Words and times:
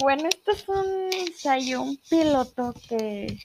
Bueno, 0.00 0.30
esto 0.30 0.52
es 0.52 0.66
un 0.66 1.12
ensayo, 1.12 1.82
un 1.82 1.98
piloto 2.08 2.72
que 2.88 3.38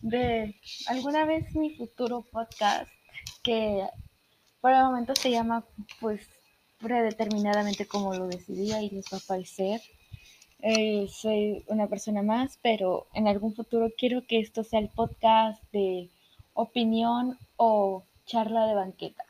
de 0.00 0.54
alguna 0.86 1.24
vez 1.24 1.56
mi 1.56 1.74
futuro 1.74 2.24
podcast, 2.30 2.88
que 3.42 3.84
por 4.60 4.70
el 4.70 4.84
momento 4.84 5.16
se 5.16 5.32
llama 5.32 5.64
pues 6.00 6.20
predeterminadamente 6.78 7.88
como 7.88 8.14
lo 8.14 8.28
decidía 8.28 8.80
y 8.80 8.90
les 8.90 9.06
va 9.12 9.16
a 9.16 9.26
parecer. 9.26 9.80
Eh, 10.60 11.08
soy 11.10 11.64
una 11.66 11.88
persona 11.88 12.22
más, 12.22 12.60
pero 12.62 13.08
en 13.12 13.26
algún 13.26 13.52
futuro 13.52 13.90
quiero 13.98 14.24
que 14.24 14.38
esto 14.38 14.62
sea 14.62 14.78
el 14.78 14.88
podcast 14.88 15.60
de 15.72 16.10
opinión 16.54 17.36
o 17.56 18.04
charla 18.24 18.68
de 18.68 18.74
banqueta. 18.74 19.24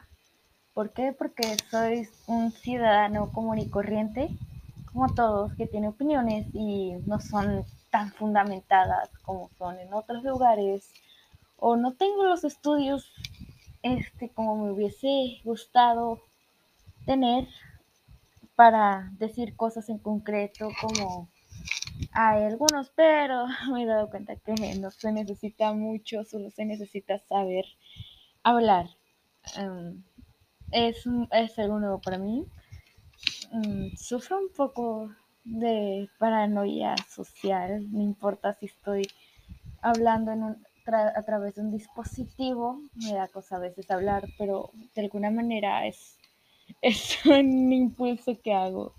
¿Por 0.74 0.92
qué? 0.92 1.14
Porque 1.16 1.56
soy 1.70 2.08
un 2.26 2.52
ciudadano 2.52 3.32
común 3.32 3.58
y 3.58 3.70
corriente, 3.70 4.28
como 4.92 5.14
todos, 5.14 5.54
que 5.54 5.66
tiene 5.66 5.88
opiniones 5.88 6.46
y 6.52 6.92
no 7.06 7.20
son 7.20 7.64
tan 7.90 8.12
fundamentadas 8.12 9.10
como 9.22 9.50
son 9.58 9.78
en 9.78 9.92
otros 9.92 10.22
lugares, 10.22 10.92
o 11.56 11.76
no 11.76 11.94
tengo 11.94 12.24
los 12.24 12.44
estudios 12.44 13.12
este, 13.82 14.30
como 14.30 14.56
me 14.64 14.72
hubiese 14.72 15.40
gustado 15.44 16.20
tener 17.04 17.48
para 18.54 19.10
decir 19.18 19.56
cosas 19.56 19.88
en 19.88 19.98
concreto 19.98 20.68
como 20.80 21.28
hay 22.12 22.44
algunos, 22.44 22.90
pero 22.90 23.46
me 23.72 23.82
he 23.82 23.86
dado 23.86 24.10
cuenta 24.10 24.36
que 24.36 24.52
no 24.76 24.90
se 24.90 25.12
necesita 25.12 25.72
mucho, 25.72 26.24
solo 26.24 26.50
se 26.50 26.64
necesita 26.64 27.18
saber 27.18 27.64
hablar. 28.42 28.86
Um, 29.58 30.02
es, 30.70 31.04
es 31.32 31.58
algo 31.58 31.78
nuevo 31.78 32.00
para 32.00 32.18
mí. 32.18 32.46
Um, 33.52 33.94
sufro 33.96 34.38
un 34.38 34.48
poco 34.48 35.10
de 35.44 36.08
paranoia 36.18 36.94
social, 37.06 37.86
no 37.92 38.00
importa 38.00 38.54
si 38.54 38.64
estoy 38.64 39.02
hablando 39.82 40.32
a 40.86 41.22
través 41.22 41.56
de 41.56 41.60
un 41.60 41.70
dispositivo, 41.70 42.80
me 42.94 43.12
da 43.12 43.28
cosa 43.28 43.56
a 43.56 43.60
veces 43.60 43.90
hablar, 43.90 44.26
pero 44.38 44.70
de 44.94 45.02
alguna 45.02 45.30
manera 45.30 45.86
es, 45.86 46.16
es 46.82 47.24
un 47.26 47.70
impulso 47.70 48.40
que 48.40 48.54
hago. 48.54 48.94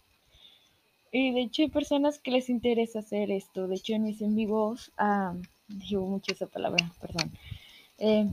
Y 1.12 1.34
de 1.34 1.42
hecho 1.42 1.64
hay 1.64 1.70
personas 1.70 2.20
que 2.20 2.32
les 2.32 2.50
interesa 2.50 3.00
hacer 3.00 3.32
esto. 3.32 3.68
De 3.68 3.76
hecho 3.76 3.94
en 3.94 4.04
mis 4.04 4.22
en 4.22 4.36
vivos, 4.36 4.92
ah, 4.98 5.34
digo 5.68 6.06
mucho 6.06 6.34
esa 6.34 6.48
palabra, 6.48 6.92
perdón. 7.02 7.32
Eh, 7.98 8.32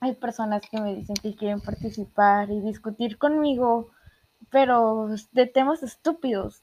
hay 0.00 0.14
personas 0.14 0.62
que 0.70 0.80
me 0.80 0.94
dicen 0.94 1.16
que 1.16 1.34
quieren 1.34 1.60
participar 1.60 2.50
y 2.50 2.60
discutir 2.60 3.18
conmigo, 3.18 3.90
pero 4.50 5.08
de 5.32 5.46
temas 5.46 5.82
estúpidos. 5.82 6.62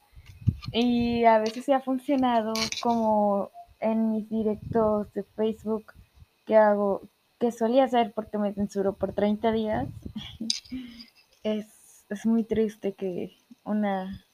Y 0.72 1.24
a 1.24 1.38
veces 1.38 1.64
se 1.64 1.74
ha 1.74 1.80
funcionado 1.80 2.52
como 2.82 3.50
en 3.80 4.10
mis 4.10 4.28
directos 4.28 5.12
de 5.12 5.22
Facebook 5.22 5.92
que 6.44 6.56
hago, 6.56 7.02
que 7.38 7.52
solía 7.52 7.84
hacer 7.84 8.12
porque 8.12 8.38
me 8.38 8.52
censuro 8.52 8.94
por 8.94 9.12
30 9.12 9.52
días. 9.52 9.88
es, 11.42 11.66
es 12.08 12.26
muy 12.26 12.44
triste 12.44 12.92
que 12.92 13.36
una 13.64 14.24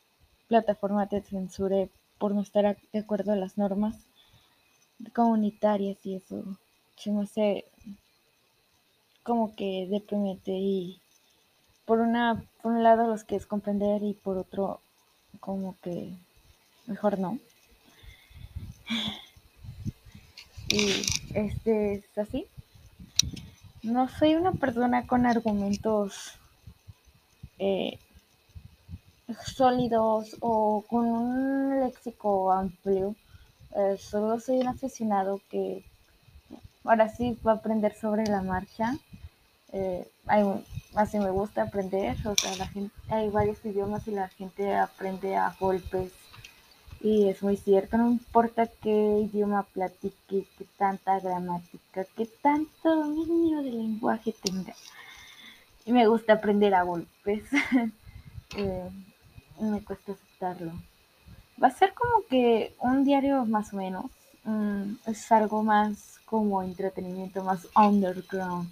plataforma 0.49 1.07
te 1.07 1.23
censure 1.23 1.89
por 2.19 2.35
no 2.35 2.43
estar 2.43 2.77
de 2.93 2.99
acuerdo 2.99 3.33
a 3.33 3.37
las 3.37 3.59
normas 3.59 3.97
comunitarias 5.15 6.05
y 6.05 6.17
eso 6.17 6.45
se 6.97 7.11
me 7.11 7.23
hace 7.23 7.65
como 9.23 9.55
que 9.57 9.87
deprimente 9.91 10.53
y 10.53 11.01
por 11.93 12.01
una 12.01 12.43
por 12.63 12.73
un 12.73 12.83
lado 12.83 13.07
los 13.07 13.23
que 13.23 13.37
es 13.37 13.45
comprender 13.45 14.03
y 14.03 14.15
por 14.15 14.39
otro 14.39 14.81
como 15.41 15.77
que 15.83 16.11
mejor 16.87 17.19
no 17.19 17.39
y 20.69 21.03
este 21.35 21.97
es 21.97 22.17
así 22.17 22.47
no 23.83 24.09
soy 24.09 24.37
una 24.37 24.53
persona 24.53 25.07
con 25.07 25.27
argumentos 25.27 26.39
eh, 27.59 27.99
sólidos 29.45 30.35
o 30.41 30.87
con 30.89 31.05
un 31.05 31.81
léxico 31.81 32.53
amplio. 32.53 33.15
Eh, 33.77 33.99
solo 33.99 34.41
soy 34.41 34.61
un 34.61 34.69
aficionado 34.69 35.41
que 35.51 35.85
ahora 36.85 37.09
sí 37.11 37.37
va 37.47 37.53
a 37.53 37.57
aprender 37.57 37.95
sobre 37.95 38.25
la 38.25 38.41
marcha. 38.41 38.97
Eh, 39.73 40.12
hay, 40.27 40.45
así 40.95 41.19
me 41.19 41.31
gusta 41.31 41.63
aprender, 41.63 42.17
o 42.27 42.35
sea, 42.37 42.57
la 42.57 42.67
gente, 42.69 42.95
hay 43.09 43.29
varios 43.31 43.65
idiomas 43.65 44.07
y 44.09 44.13
la 44.13 44.29
gente 44.29 44.75
aprende 44.75 45.37
a 45.37 45.55
golpes. 45.59 46.13
Y 47.01 47.29
es 47.29 47.43
muy 47.43 47.57
cierto, 47.57 47.99
no 47.99 48.09
importa 48.11 48.69
qué 48.81 49.29
idioma 49.29 49.65
platique, 49.65 50.47
qué 50.57 50.67
tanta 50.79 51.19
gramática, 51.19 52.07
qué 52.17 52.27
tanto 52.41 52.95
dominio 52.95 53.63
del 53.63 53.77
lenguaje 53.79 54.33
tenga. 54.41 54.75
Y 55.85 55.93
me 55.93 56.07
gusta 56.07 56.35
aprender 56.35 56.75
a 56.75 56.85
golpes. 56.85 57.43
eh, 58.57 58.89
me 59.59 59.83
cuesta 59.83 60.13
aceptarlo. 60.13 60.73
Va 61.61 61.69
a 61.69 61.73
ser 61.73 61.93
como 61.93 62.25
que 62.31 62.75
un 62.79 63.05
diario 63.05 63.45
más 63.47 63.73
o 63.73 63.77
menos. 63.77 64.05
Mm, 64.45 64.95
es 65.07 65.33
algo 65.33 65.65
más 65.65 66.21
como 66.25 66.63
entretenimiento, 66.63 67.43
más 67.43 67.67
underground 67.75 68.71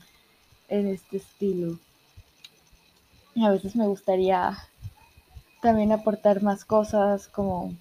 en 0.71 0.89
este 0.89 1.19
estilo. 1.19 1.79
Y 3.35 3.45
a 3.45 3.51
veces 3.51 3.77
me 3.77 3.87
gustaría 3.87 4.57
también 5.61 5.93
aportar 5.93 6.43
más 6.43 6.65
cosas 6.65 7.29
como 7.29 7.75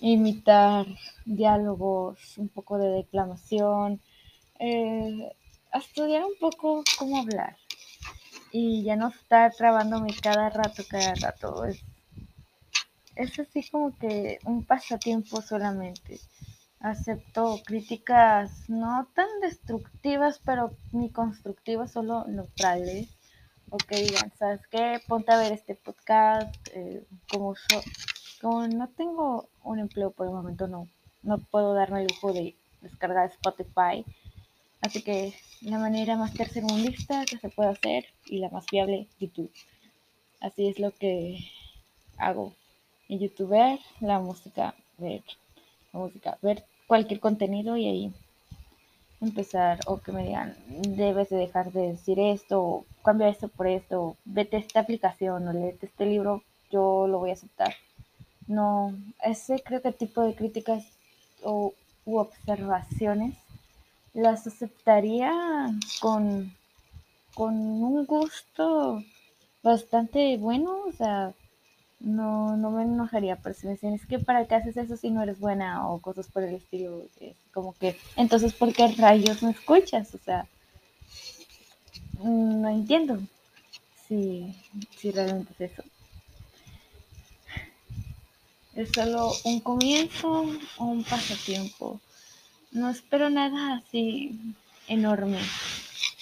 imitar 0.00 0.86
diálogos, 1.24 2.36
un 2.36 2.48
poco 2.48 2.78
de 2.78 2.88
declamación, 2.88 4.00
eh, 4.58 5.32
estudiar 5.72 6.24
un 6.24 6.36
poco 6.40 6.82
cómo 6.98 7.20
hablar 7.20 7.56
y 8.50 8.82
ya 8.82 8.96
no 8.96 9.08
estar 9.08 9.54
trabándome 9.54 10.12
cada 10.20 10.50
rato, 10.50 10.82
cada 10.88 11.14
rato. 11.14 11.64
Es 11.64 11.82
es 13.18 13.36
así 13.40 13.68
como 13.68 13.96
que 13.98 14.38
un 14.44 14.64
pasatiempo 14.64 15.42
solamente. 15.42 16.20
Acepto 16.80 17.60
críticas 17.64 18.68
no 18.68 19.08
tan 19.14 19.28
destructivas, 19.40 20.40
pero 20.44 20.72
ni 20.92 21.10
constructivas, 21.10 21.92
solo 21.92 22.24
neutrales. 22.26 23.08
O 23.70 23.76
que 23.76 23.96
digan, 23.96 24.32
¿sabes 24.38 24.66
qué? 24.68 25.00
Ponte 25.06 25.32
a 25.32 25.38
ver 25.38 25.52
este 25.52 25.74
podcast. 25.74 26.54
Eh, 26.72 27.04
como, 27.30 27.54
como 28.40 28.66
no 28.68 28.88
tengo 28.88 29.48
un 29.62 29.78
empleo 29.80 30.10
por 30.10 30.26
el 30.26 30.32
momento, 30.32 30.68
no, 30.68 30.88
no 31.22 31.38
puedo 31.38 31.74
darme 31.74 32.02
el 32.02 32.08
lujo 32.08 32.32
de 32.32 32.54
descargar 32.80 33.30
Spotify. 33.30 34.04
Así 34.80 35.02
que 35.02 35.34
la 35.62 35.78
manera 35.78 36.16
más 36.16 36.32
tercermundista 36.32 37.24
que 37.24 37.38
se 37.38 37.48
puede 37.48 37.70
hacer 37.70 38.06
y 38.26 38.38
la 38.38 38.48
más 38.50 38.66
fiable, 38.66 39.08
YouTube. 39.18 39.52
Así 40.40 40.68
es 40.68 40.78
lo 40.78 40.92
que 40.92 41.38
hago 42.16 42.54
en 43.08 43.18
YouTube 43.18 43.50
ver 43.50 43.80
la 44.00 44.20
música, 44.20 44.74
la 44.98 45.20
música, 45.92 46.38
ver 46.42 46.64
cualquier 46.86 47.20
contenido 47.20 47.76
y 47.76 47.86
ahí 47.86 48.12
empezar 49.20 49.80
o 49.86 49.98
que 49.98 50.12
me 50.12 50.24
digan 50.24 50.54
debes 50.68 51.28
de 51.28 51.36
dejar 51.36 51.72
de 51.72 51.92
decir 51.92 52.20
esto 52.20 52.62
o 52.62 52.86
cambia 53.02 53.28
esto 53.28 53.48
por 53.48 53.66
esto 53.66 54.16
vete 54.24 54.56
a 54.56 54.60
esta 54.60 54.80
aplicación 54.80 55.48
o 55.48 55.52
léete 55.52 55.86
este 55.86 56.06
libro 56.06 56.42
yo 56.70 57.06
lo 57.08 57.18
voy 57.18 57.30
a 57.30 57.34
aceptar. 57.34 57.74
No 58.46 58.94
ese 59.22 59.60
creo 59.60 59.82
que 59.82 59.92
tipo 59.92 60.22
de 60.22 60.34
críticas 60.34 60.84
o 61.42 61.74
u 62.04 62.18
observaciones 62.18 63.36
las 64.14 64.46
aceptaría 64.46 65.32
con 66.00 66.54
con 67.34 67.54
un 67.54 68.06
gusto 68.06 69.02
bastante 69.62 70.36
bueno 70.38 70.84
o 70.86 70.92
sea 70.92 71.32
no, 72.00 72.56
no 72.56 72.70
me 72.70 72.82
enojaría, 72.82 73.36
pero 73.36 73.54
si 73.54 73.66
me 73.66 73.72
dicen, 73.72 73.94
es 73.94 74.06
que 74.06 74.18
para 74.18 74.46
qué 74.46 74.54
haces 74.54 74.76
eso 74.76 74.96
si 74.96 75.10
no 75.10 75.22
eres 75.22 75.38
buena 75.40 75.88
o 75.88 76.00
cosas 76.00 76.28
por 76.28 76.42
el 76.42 76.54
estilo, 76.54 77.04
es 77.20 77.36
como 77.52 77.72
que, 77.74 77.96
entonces, 78.16 78.52
¿por 78.52 78.72
qué 78.72 78.88
rayos 78.96 79.42
me 79.42 79.50
escuchas? 79.50 80.14
O 80.14 80.18
sea, 80.18 80.46
no 82.22 82.68
entiendo 82.68 83.20
si, 84.06 84.54
si 84.96 85.10
realmente 85.10 85.52
es 85.58 85.72
eso. 85.72 85.82
Es 88.74 88.90
solo 88.92 89.32
un 89.44 89.58
comienzo 89.60 90.46
o 90.76 90.84
un 90.84 91.02
pasatiempo. 91.02 92.00
No 92.70 92.90
espero 92.90 93.28
nada 93.28 93.76
así 93.78 94.38
enorme. 94.86 95.40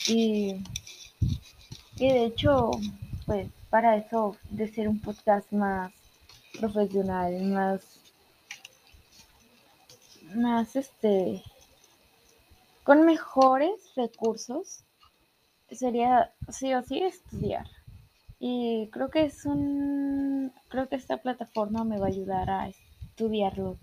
Y, 0.09 0.57
y 1.97 2.09
de 2.09 2.25
hecho, 2.25 2.71
pues 3.27 3.51
para 3.71 3.97
eso 3.97 4.37
de 4.51 4.69
ser 4.69 4.89
un 4.89 5.01
podcast 5.01 5.53
más 5.53 5.93
profesional, 6.59 7.43
más, 7.43 7.83
más 10.35 10.77
este, 10.77 11.43
con 12.85 13.05
mejores 13.05 13.93
recursos, 13.97 14.85
sería 15.71 16.33
sí 16.49 16.73
o 16.73 16.83
sí 16.83 17.03
estudiar. 17.03 17.67
Y 18.39 18.89
creo 18.93 19.11
que 19.11 19.25
es 19.25 19.45
un, 19.45 20.53
creo 20.69 20.89
que 20.89 20.97
esta 20.97 21.17
plataforma 21.17 21.85
me 21.85 21.99
va 21.99 22.07
a 22.07 22.11
ayudar 22.11 22.51
a, 22.51 22.69
estudiarlo 23.17 23.79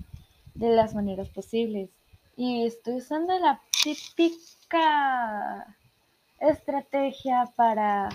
de 0.53 0.69
las 0.69 0.93
maneras 0.93 1.27
posibles. 1.29 1.89
Y 2.37 2.65
estoy 2.65 2.97
usando 2.97 3.37
la 3.39 3.59
típica 3.83 5.75
estrategia 6.39 7.51
para 7.55 8.09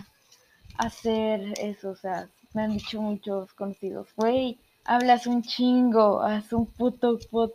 hacer 0.78 1.54
eso. 1.60 1.90
O 1.90 1.96
sea, 1.96 2.28
me 2.54 2.62
han 2.62 2.72
dicho 2.72 3.02
muchos 3.02 3.52
conocidos, 3.52 4.08
güey, 4.16 4.58
hablas 4.84 5.26
un 5.26 5.42
chingo, 5.42 6.22
haz 6.22 6.52
un 6.52 6.66
puto 6.66 7.18
pod, 7.30 7.50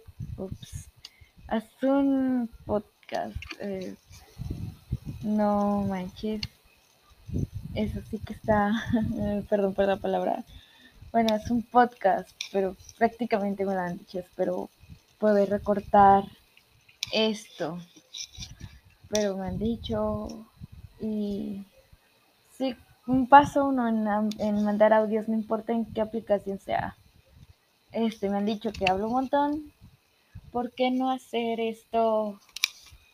haz 1.47 1.65
un 1.81 2.49
podcast. 2.65 3.35
Eh, 3.59 3.95
no 5.23 5.83
manches. 5.89 6.41
Eso 7.73 7.99
sí 8.09 8.19
que 8.19 8.33
está, 8.33 8.71
perdón 9.49 9.73
por 9.73 9.87
la 9.87 9.97
palabra. 9.97 10.43
Bueno, 11.11 11.35
es 11.35 11.49
un 11.49 11.63
podcast, 11.63 12.29
pero 12.51 12.75
prácticamente 12.97 13.65
me 13.65 13.73
lo 13.73 13.79
han 13.79 13.97
dicho. 13.97 14.19
Espero 14.19 14.69
poder 15.17 15.49
recortar 15.49 16.25
esto. 17.11 17.79
Pero 19.09 19.37
me 19.37 19.47
han 19.47 19.57
dicho 19.57 20.27
y 20.99 21.63
sí, 22.57 22.75
un 23.07 23.27
paso 23.27 23.65
uno 23.65 23.87
en, 23.87 24.07
en 24.39 24.63
mandar 24.63 24.93
audios, 24.93 25.27
no 25.27 25.35
importa 25.35 25.73
en 25.73 25.85
qué 25.85 26.01
aplicación 26.01 26.59
sea. 26.59 26.95
Este, 27.91 28.29
me 28.29 28.37
han 28.37 28.45
dicho 28.45 28.71
que 28.71 28.89
hablo 28.89 29.07
un 29.07 29.13
montón. 29.13 29.73
¿Por 30.51 30.71
qué 30.71 30.91
no 30.91 31.09
hacer 31.11 31.59
esto 31.59 32.39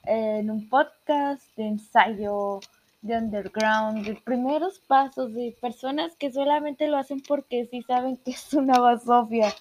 en 0.04 0.50
un 0.50 0.70
podcast 0.70 1.44
de 1.56 1.68
ensayo, 1.68 2.60
de 3.02 3.18
underground, 3.18 4.06
de 4.06 4.16
primeros 4.16 4.80
pasos 4.80 5.34
de 5.34 5.56
personas 5.60 6.16
que 6.18 6.32
solamente 6.32 6.88
lo 6.88 6.98
hacen 6.98 7.22
porque 7.22 7.66
sí 7.66 7.82
saben 7.84 8.18
que 8.18 8.32
es 8.32 8.54
una 8.54 8.80
basofia 8.80 9.54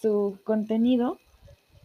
su 0.00 0.38
contenido 0.44 1.18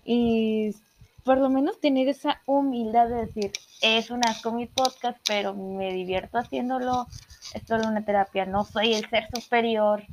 y 0.04 0.76
por 1.24 1.38
lo 1.38 1.50
menos 1.50 1.80
tener 1.80 2.08
esa 2.08 2.42
humildad 2.46 3.08
de 3.08 3.26
decir, 3.28 3.52
es 3.82 4.10
un 4.10 4.26
asco 4.26 4.52
mi 4.52 4.66
podcast, 4.66 5.18
pero 5.28 5.54
me 5.54 5.94
divierto 5.94 6.38
haciéndolo, 6.40 7.08
es 7.54 7.64
solo 7.68 7.88
una 7.88 8.06
terapia, 8.06 8.46
no 8.46 8.64
soy 8.64 8.94
el 8.94 9.10
ser 9.10 9.28
superior 9.34 10.04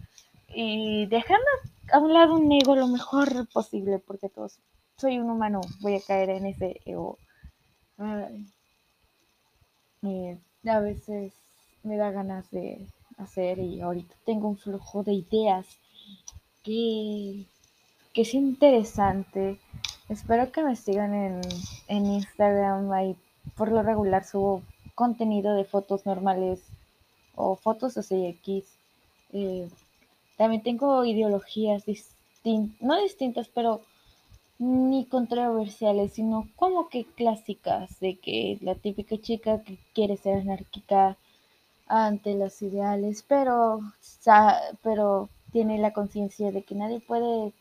y 0.49 1.07
dejando 1.07 1.47
a 1.93 1.99
un 1.99 2.13
lado 2.13 2.35
un 2.35 2.51
ego 2.53 2.77
lo 2.77 2.89
mejor 2.89 3.49
posible, 3.49 3.99
porque 3.99 4.29
todos 4.29 4.59
soy 4.97 5.19
un 5.19 5.31
humano, 5.31 5.61
voy 5.81 5.97
a 5.97 6.01
caer 6.01 6.31
en 6.31 6.47
ese 6.47 6.81
ego. 6.85 7.19
a 7.99 8.29
veces 10.81 11.33
me 11.83 11.97
da 11.97 12.11
ganas 12.11 12.51
de 12.51 12.87
hacer 13.17 13.59
y 13.59 13.81
ahorita 13.81 14.15
tengo 14.25 14.49
un 14.49 14.59
flujo 14.59 15.03
de 15.03 15.15
ideas 15.15 15.67
que, 16.63 17.47
que 18.13 18.23
es 18.23 18.35
interesante 18.35 19.59
Espero 20.09 20.51
que 20.51 20.63
me 20.63 20.75
sigan 20.75 21.13
en, 21.13 21.41
en 21.89 22.07
Instagram. 22.07 22.91
Ahí 22.93 23.15
por 23.57 23.71
lo 23.71 23.83
regular 23.83 24.25
subo 24.25 24.63
contenido 24.95 25.55
de 25.55 25.65
fotos 25.65 26.07
normales 26.07 26.63
o 27.39 27.57
fotos 27.57 27.97
así 27.97 28.27
X. 28.43 28.65
Eh, 29.33 29.69
también 30.37 30.63
tengo 30.63 31.05
ideologías 31.05 31.87
distintas, 31.87 32.81
no 32.81 33.01
distintas, 33.01 33.49
pero 33.49 33.81
ni 34.59 35.07
controversiales, 35.07 36.15
sino 36.15 36.49
como 36.57 36.89
que 36.89 37.05
clásicas, 37.05 38.01
de 38.01 38.19
que 38.19 38.59
la 38.61 38.75
típica 38.75 39.17
chica 39.19 39.63
que 39.63 39.79
quiere 39.95 40.17
ser 40.17 40.41
anárquica 40.41 41.17
ante 41.87 42.35
los 42.35 42.61
ideales, 42.63 43.25
pero, 43.27 43.81
pero 44.83 45.29
tiene 45.53 45.79
la 45.79 45.93
conciencia 45.93 46.51
de 46.51 46.63
que 46.63 46.75
nadie 46.75 47.01
puede 47.01 47.53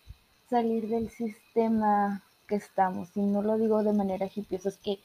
salir 0.49 0.87
del 0.89 1.09
sistema 1.11 2.23
que 2.47 2.55
estamos, 2.55 3.09
y 3.15 3.21
no 3.21 3.41
lo 3.41 3.57
digo 3.57 3.83
de 3.83 3.93
manera 3.93 4.29
hipiosa, 4.33 4.69
es 4.69 4.77
que 4.77 4.99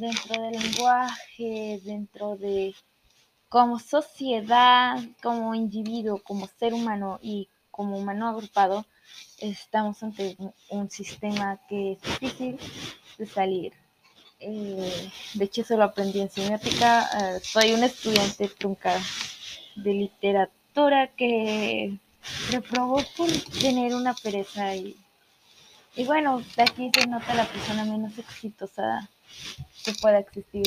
dentro 0.00 0.42
del 0.42 0.60
lenguaje, 0.60 1.80
dentro 1.84 2.36
de 2.36 2.74
como 3.48 3.78
sociedad, 3.78 4.98
como 5.22 5.54
individuo, 5.54 6.22
como 6.22 6.46
ser 6.46 6.74
humano 6.74 7.18
y 7.22 7.48
como 7.70 7.98
humano 7.98 8.28
agrupado, 8.28 8.86
estamos 9.38 10.02
ante 10.02 10.36
un, 10.70 10.90
sistema 10.90 11.60
que 11.68 11.92
es 11.92 12.02
difícil 12.02 12.58
de 13.18 13.26
salir. 13.26 13.72
Eh, 14.40 15.10
de 15.34 15.44
hecho, 15.44 15.62
eso 15.62 15.76
lo 15.76 15.84
aprendí 15.84 16.20
en 16.20 16.30
semiótica. 16.30 17.08
Eh, 17.36 17.40
soy 17.42 17.72
un 17.74 17.84
estudiante 17.84 18.48
trunca 18.48 18.94
de 19.76 19.92
literatura 19.92 21.08
que 21.08 21.98
reprobó 22.50 23.02
por 23.16 23.28
tener 23.60 23.94
una 23.94 24.14
pereza 24.14 24.74
y 24.74 24.96
y 25.96 26.04
bueno, 26.04 26.42
de 26.56 26.62
aquí 26.62 26.90
se 26.94 27.06
nota 27.06 27.32
la 27.32 27.46
persona 27.46 27.86
menos 27.86 28.18
exitosa 28.18 29.08
que 29.82 29.94
pueda 29.94 30.18
existir 30.18 30.66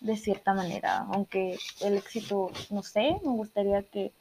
de 0.00 0.16
cierta 0.16 0.54
manera, 0.54 1.06
aunque 1.10 1.58
el 1.80 1.96
éxito, 1.96 2.50
no 2.70 2.82
sé, 2.82 3.16
me 3.24 3.30
gustaría 3.30 3.82
que 3.82 4.12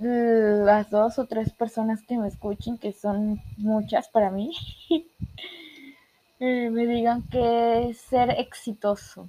las 0.00 0.90
dos 0.90 1.18
o 1.18 1.26
tres 1.26 1.52
personas 1.52 2.02
que 2.02 2.16
me 2.18 2.28
escuchen, 2.28 2.78
que 2.78 2.92
son 2.92 3.42
muchas 3.56 4.08
para 4.08 4.30
mí, 4.30 4.52
eh, 6.40 6.70
me 6.70 6.86
digan 6.86 7.22
que 7.28 7.88
es 7.88 7.98
ser 7.98 8.30
exitoso. 8.30 9.28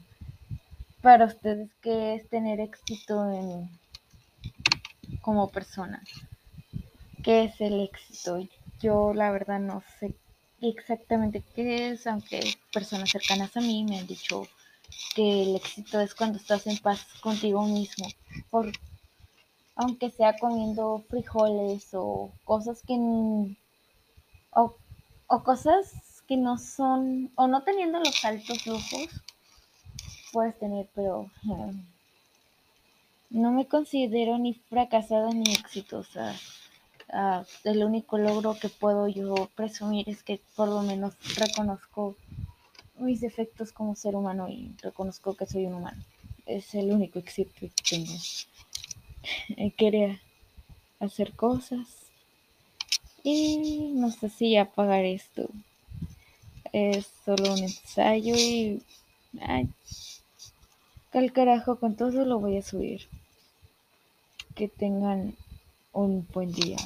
Para 1.01 1.25
ustedes, 1.25 1.69
¿qué 1.81 2.15
es 2.15 2.29
tener 2.29 2.59
éxito 2.59 3.31
en, 3.31 3.69
como 5.21 5.49
persona? 5.49 6.03
¿Qué 7.23 7.45
es 7.45 7.59
el 7.61 7.79
éxito? 7.81 8.39
Yo 8.81 9.13
la 9.13 9.31
verdad 9.31 9.59
no 9.59 9.81
sé 9.99 10.13
exactamente 10.61 11.41
qué 11.55 11.89
es, 11.89 12.05
aunque 12.05 12.41
personas 12.73 13.09
cercanas 13.09 13.55
a 13.55 13.61
mí 13.61 13.85
me 13.85 13.99
han 13.99 14.07
dicho 14.07 14.43
que 15.15 15.43
el 15.43 15.55
éxito 15.55 15.99
es 15.99 16.15
cuando 16.15 16.37
estás 16.37 16.67
en 16.67 16.77
paz 16.77 17.05
contigo 17.21 17.63
mismo, 17.63 18.07
por, 18.49 18.71
aunque 19.75 20.09
sea 20.09 20.37
comiendo 20.37 21.03
frijoles 21.09 21.89
o 21.93 22.31
cosas 22.45 22.81
que 22.85 22.95
o, 24.51 24.75
o 25.27 25.43
cosas 25.43 25.91
que 26.27 26.37
no 26.37 26.57
son 26.57 27.31
o 27.35 27.47
no 27.47 27.63
teniendo 27.63 27.99
los 27.99 28.23
altos 28.23 28.65
lujos 28.67 29.09
puedes 30.31 30.57
tener, 30.59 30.87
pero 30.93 31.29
no 33.29 33.51
me 33.51 33.67
considero 33.67 34.37
ni 34.37 34.53
fracasada 34.53 35.29
ni 35.31 35.51
exitosa. 35.51 36.35
Ah, 37.11 37.43
el 37.63 37.83
único 37.83 38.19
logro 38.19 38.55
que 38.59 38.69
puedo 38.69 39.07
yo 39.07 39.33
presumir 39.55 40.07
es 40.07 40.21
que 40.21 40.39
por 40.55 40.69
lo 40.69 40.83
menos 40.83 41.15
reconozco 41.35 42.15
mis 42.99 43.21
defectos 43.21 43.71
como 43.71 43.95
ser 43.95 44.15
humano 44.15 44.49
y 44.49 44.73
reconozco 44.81 45.35
que 45.35 45.45
soy 45.45 45.65
un 45.65 45.75
humano. 45.75 46.03
Es 46.45 46.73
el 46.75 46.91
único 46.91 47.19
éxito 47.19 47.51
que 47.59 47.71
tengo. 47.89 48.13
Quería 49.77 50.19
hacer 50.99 51.33
cosas 51.33 51.87
y 53.23 53.91
no 53.95 54.11
sé 54.11 54.29
si 54.29 54.55
apagar 54.57 55.05
esto. 55.05 55.49
Es 56.71 57.07
solo 57.25 57.53
un 57.53 57.59
ensayo 57.59 58.35
y... 58.35 58.81
Ay, 59.41 59.69
cal 61.11 61.31
carajo, 61.31 61.79
con 61.79 61.95
todo 61.95 62.25
lo 62.25 62.39
voy 62.39 62.57
a 62.57 62.61
subir. 62.61 63.07
Que 64.55 64.67
tengan 64.67 65.35
un 65.93 66.27
buen 66.33 66.51
día. 66.51 66.77